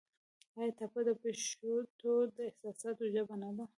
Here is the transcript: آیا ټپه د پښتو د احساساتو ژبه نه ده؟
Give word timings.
آیا 0.57 0.71
ټپه 0.77 1.01
د 1.07 1.09
پښتو 1.21 2.13
د 2.37 2.37
احساساتو 2.49 3.03
ژبه 3.13 3.35
نه 3.41 3.49
ده؟ 3.57 3.65